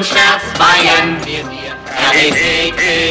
und 0.00 0.06
Schmerzbeien. 0.06 1.18
Wir 1.26 1.44
sind 1.44 1.60
R-E-T-T-U-N-E. 2.14 3.09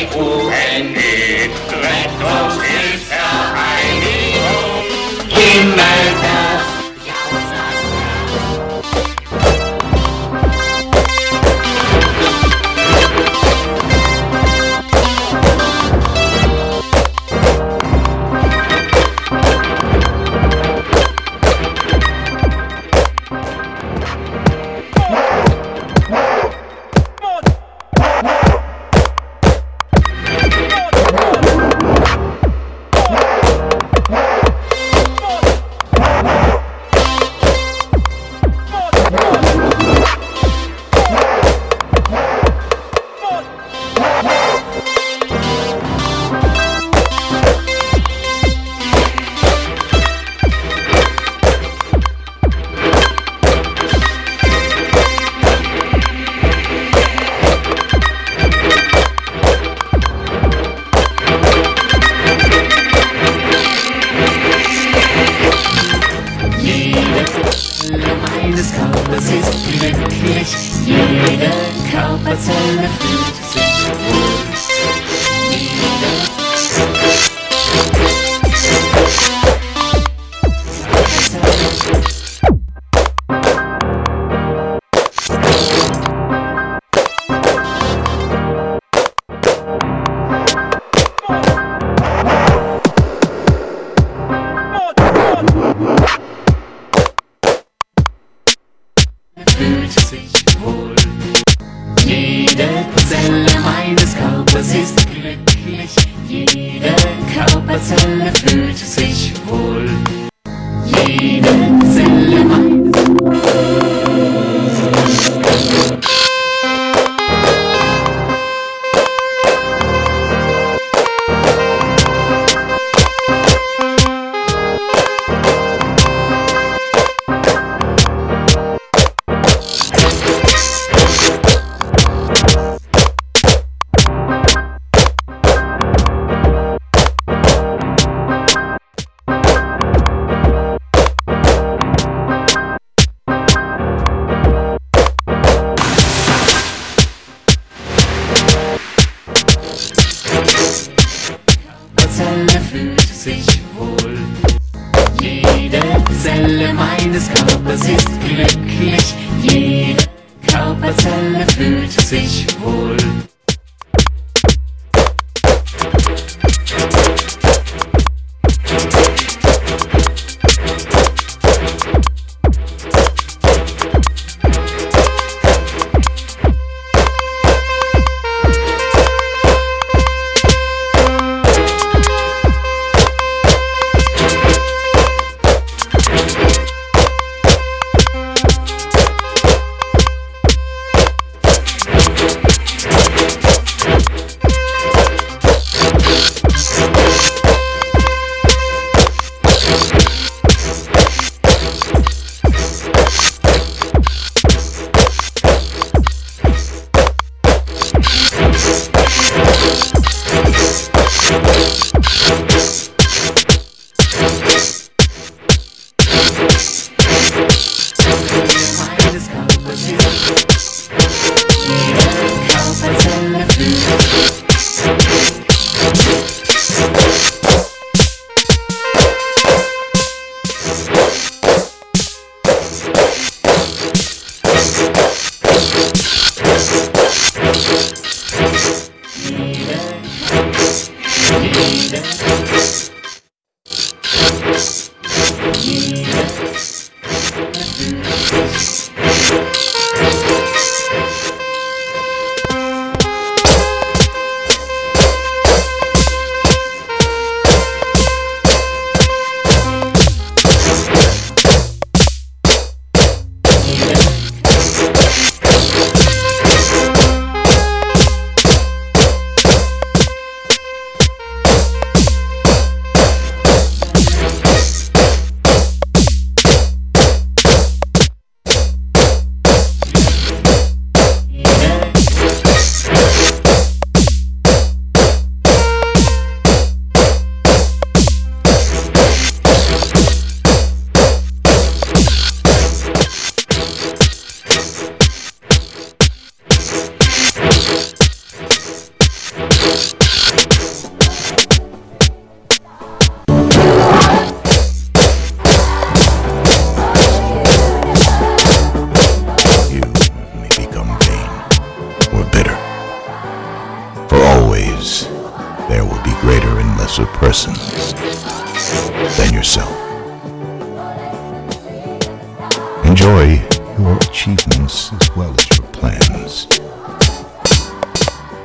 enjoy 323.10 323.44
your 323.80 323.98
achievements 323.98 324.94
as 324.94 325.16
well 325.16 325.34
as 325.34 325.58
your 325.58 325.68
plans. 325.70 326.46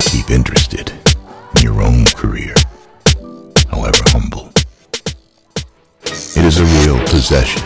Keep 0.01 0.31
interested 0.31 0.91
in 1.57 1.63
your 1.63 1.83
own 1.83 2.07
career, 2.07 2.55
however 3.69 4.03
humble. 4.07 4.51
It 6.05 6.45
is 6.45 6.59
a 6.61 6.65
real 6.65 6.99
possession 7.07 7.63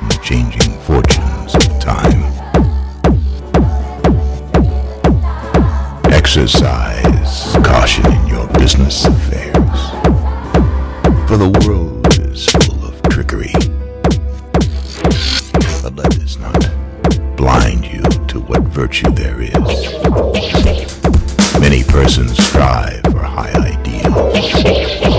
in 0.00 0.08
the 0.08 0.18
changing 0.22 0.72
fortunes 0.80 1.54
of 1.54 1.78
time. 1.78 2.24
Exercise 6.12 7.54
caution 7.64 8.12
in 8.12 8.26
your 8.26 8.48
business 8.54 9.04
affairs, 9.04 9.90
for 11.28 11.36
the 11.36 11.64
world 11.64 12.18
is 12.18 12.46
full 12.46 12.84
of 12.84 13.00
trickery 13.02 13.52
the 15.90 16.02
let 16.02 16.10
does 16.12 16.38
not 16.38 17.36
blind 17.36 17.84
you 17.84 18.02
to 18.26 18.40
what 18.40 18.62
virtue 18.62 19.10
there 19.12 19.40
is. 19.40 19.52
Many 21.60 21.84
persons 21.84 22.36
strive 22.38 23.02
for 23.04 23.22
high 23.22 23.52
ideals. 23.52 25.17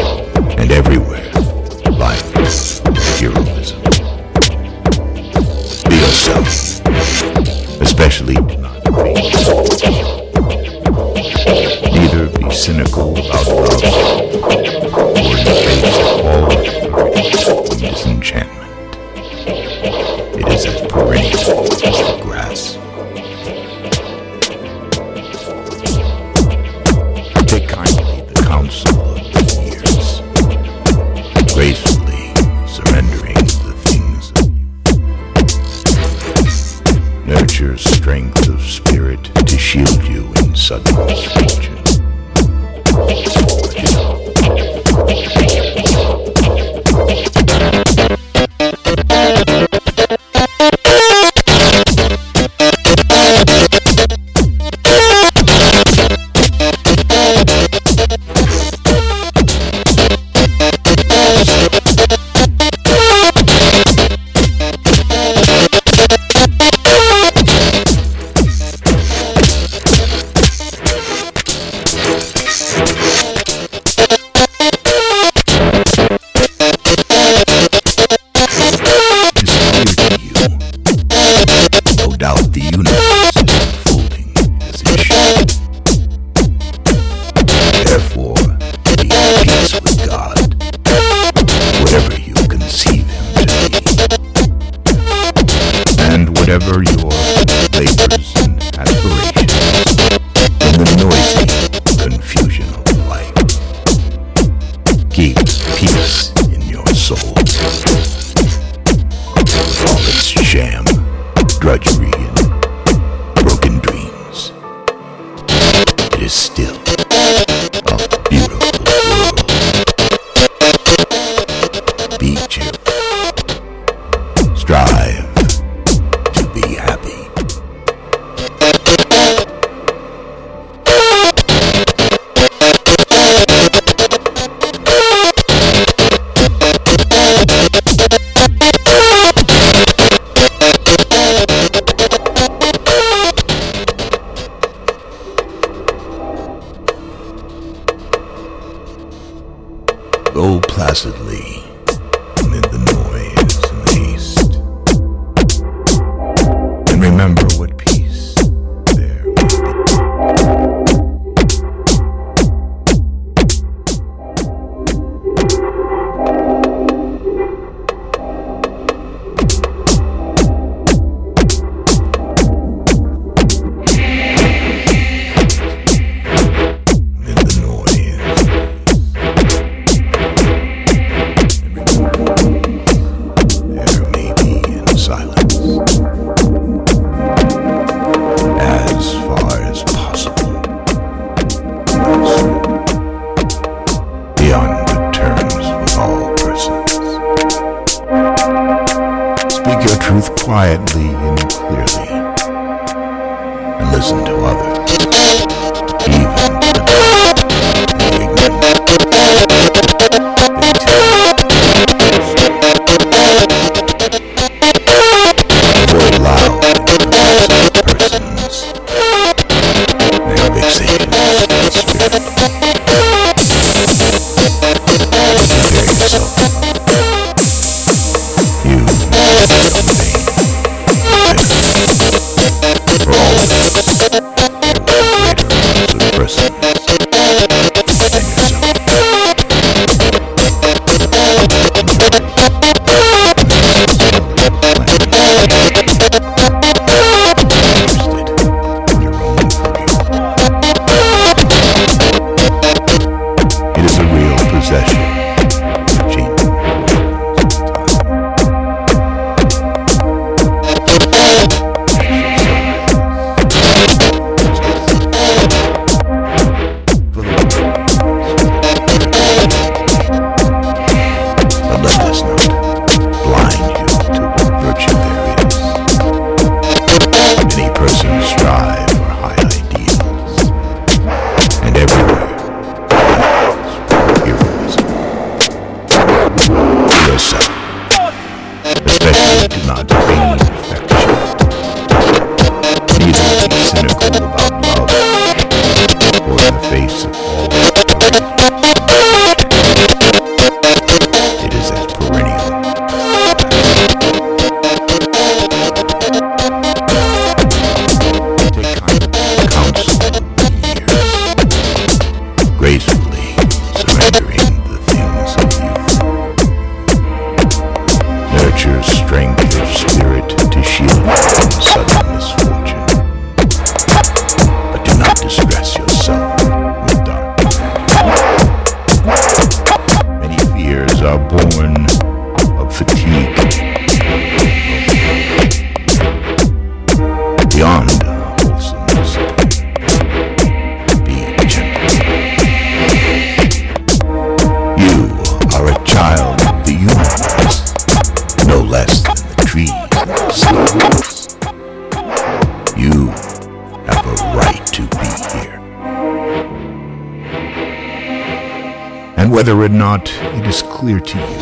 whether 359.39 359.57
or 359.61 359.69
not 359.69 360.11
it 360.35 360.45
is 360.45 360.61
clear 360.63 360.99
to 360.99 361.17
you. 361.17 361.37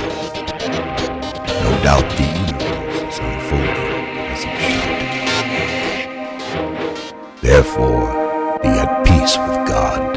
No 1.64 1.72
doubt 1.82 2.08
the 2.16 2.28
universe 2.46 3.02
is 3.02 3.18
unfolding 3.18 4.18
as 4.34 4.44
it 4.46 4.56
should. 7.02 7.42
Therefore, 7.42 8.60
be 8.62 8.70
at 8.70 9.04
peace 9.04 9.36
with 9.40 9.68
God, 9.68 10.16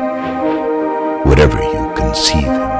whatever 1.25 1.58
you 1.62 1.90
conceive 1.96 2.44
Him. 2.44 2.79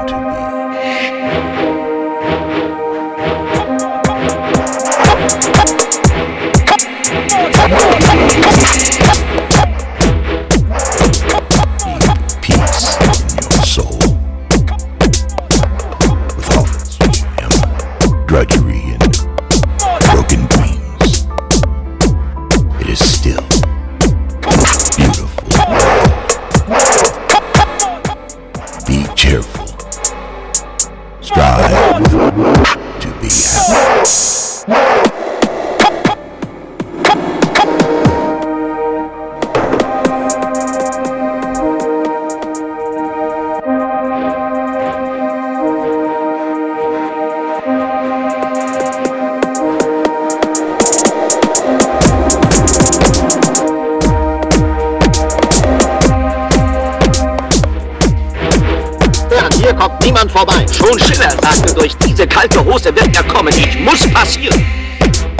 passiert, 64.13 64.55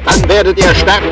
dann 0.05 0.29
werdet 0.29 0.57
ihr 0.57 0.73
sterben. 0.75 1.09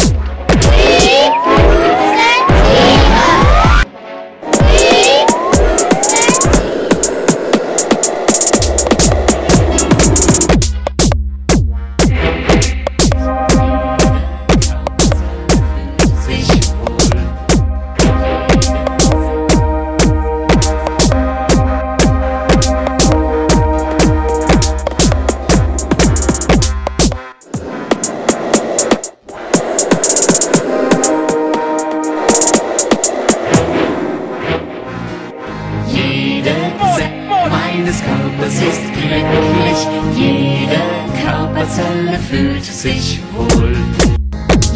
sich 42.71 43.19
wohl. 43.33 43.75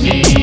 Yeah. 0.01 0.42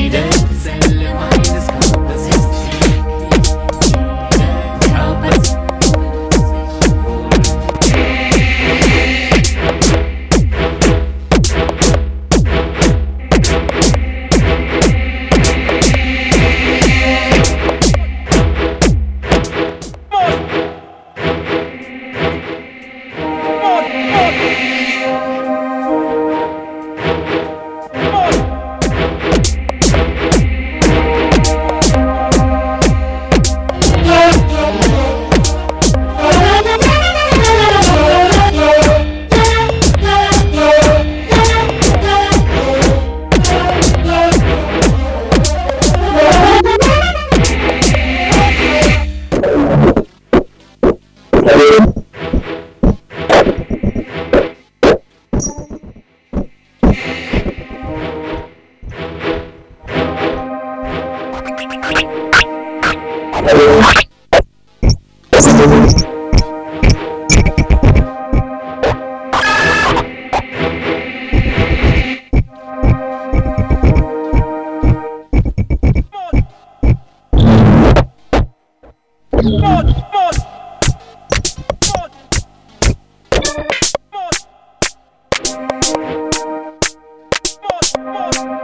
Boss. 87.97 88.60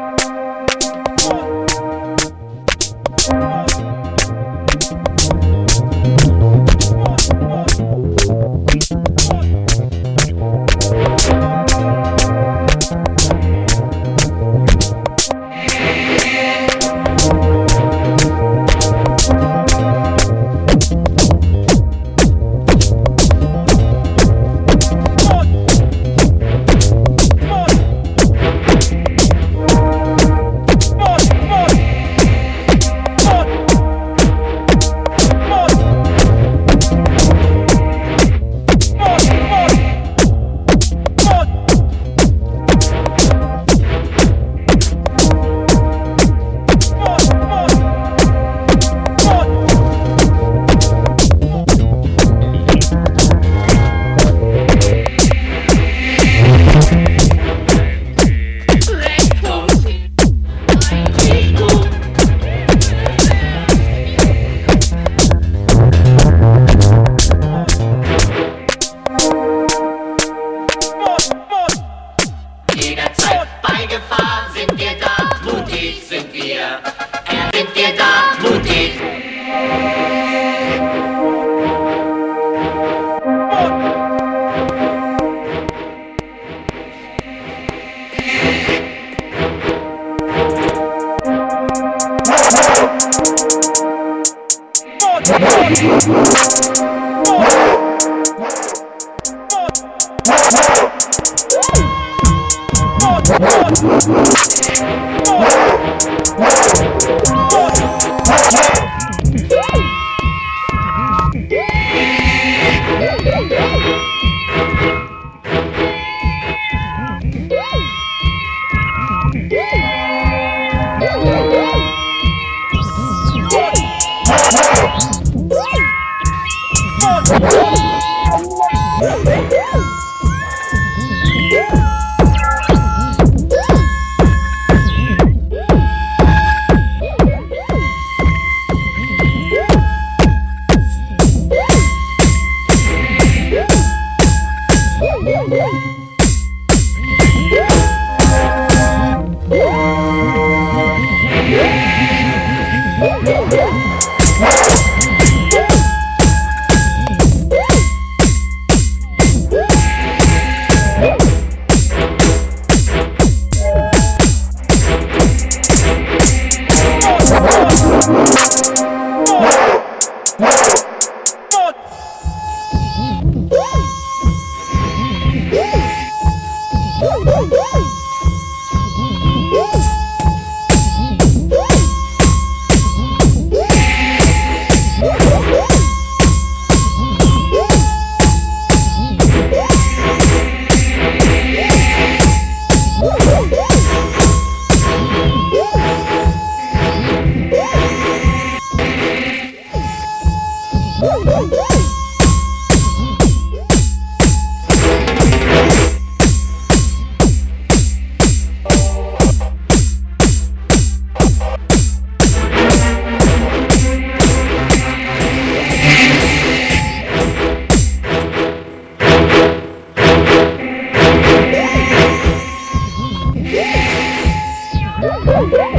Woo! 225.40 225.77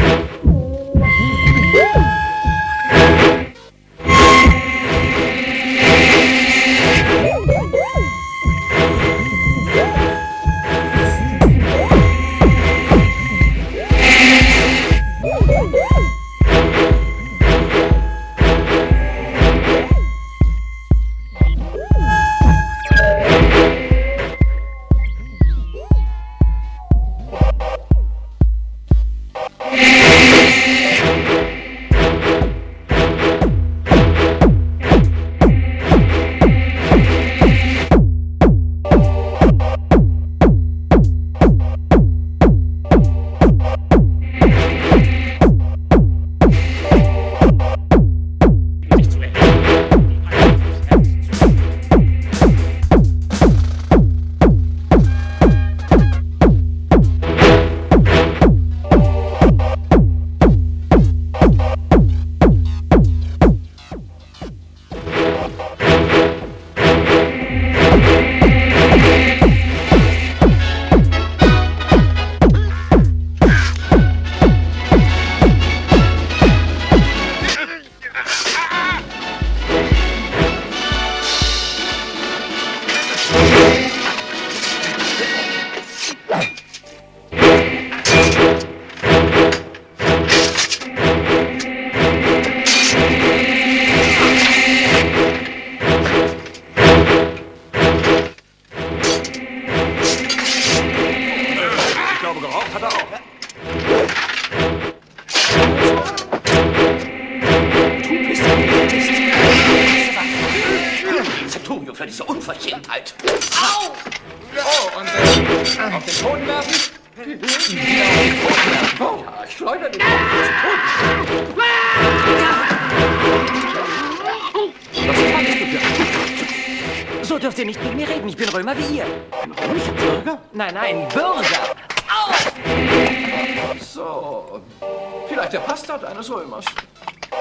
Vielleicht 135.39 135.53
der 135.53 135.61
Pastor 135.61 136.03
eines 136.03 136.29
Römers. 136.29 136.65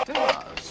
Der 0.08 0.16
war's. 0.16 0.70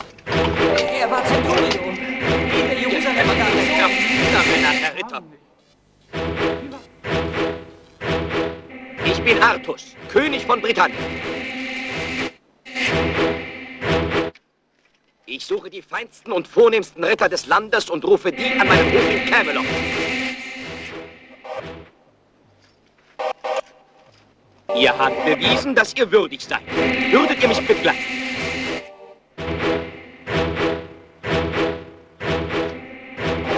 Er 0.97 1.11
war 1.11 1.25
Zenturion. 1.25 1.97
Der 1.97 2.79
Jerusalemer 2.79 3.35
Garnison. 3.35 3.79
Ja, 3.79 4.43
Männer, 4.45 4.69
Herr 4.69 4.95
Ritter. 4.95 5.23
Ich 9.05 9.21
bin 9.25 9.43
Artus, 9.43 9.97
König 10.09 10.47
von 10.47 10.61
Britannien. 10.61 10.97
Ich 15.27 15.45
suche 15.45 15.69
die 15.69 15.83
feinsten 15.83 16.31
und 16.31 16.47
vornehmsten 16.47 17.03
Ritter 17.03 17.29
des 17.29 17.49
Landes 17.49 17.91
und 17.91 18.05
rufe 18.05 18.31
die 18.31 18.53
an 18.53 18.69
meinen 18.69 18.93
Hof 18.93 19.11
in 19.11 19.29
Camelot. 19.29 19.65
Ihr 24.79 24.97
habt 24.97 25.25
bewiesen, 25.25 25.75
dass 25.75 25.95
ihr 25.95 26.11
würdig 26.11 26.45
seid. 26.45 26.61
Würdet 27.11 27.43
ihr 27.43 27.49
mich 27.49 27.67
begleiten? 27.67 27.99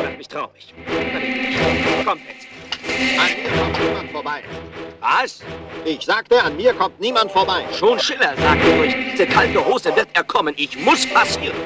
Macht 0.03 0.19
mich 0.19 0.29
traurig. 0.29 0.75
Kommt 2.05 2.23
jetzt. 2.29 2.47
An 3.19 3.43
mir 3.43 3.51
kommt 3.59 3.81
niemand 3.81 4.11
vorbei. 4.13 4.43
Was? 5.01 5.41
Ich 5.85 6.05
sagte, 6.05 6.41
an 6.43 6.57
mir 6.57 6.73
kommt 6.75 7.01
niemand 7.01 7.33
vorbei. 7.33 7.65
Schon 7.73 7.99
Schiller 7.99 8.35
sagte, 8.37 8.77
durch 8.77 8.95
diese 9.11 9.27
kalte 9.27 9.65
Hose 9.65 9.95
wird 9.97 10.09
er 10.13 10.23
kommen. 10.23 10.55
Ich 10.57 10.79
muss 10.79 11.05
passieren. 11.07 11.57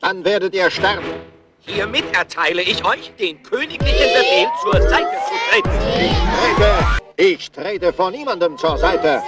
Dann 0.00 0.24
werdet 0.24 0.54
ihr 0.54 0.70
sterben. 0.70 1.33
Hiermit 1.66 2.04
erteile 2.14 2.60
ich 2.60 2.84
euch 2.84 3.10
den 3.18 3.42
königlichen 3.42 4.12
Befehl, 4.12 4.48
zur 4.62 4.82
Seite 4.82 5.16
zu 5.26 5.34
treten. 5.50 5.70
Ich 5.98 6.16
trete. 6.38 6.74
Ich 7.16 7.50
trete 7.50 7.92
vor 7.92 8.10
niemandem 8.10 8.58
zur 8.58 8.76
Seite. 8.76 9.22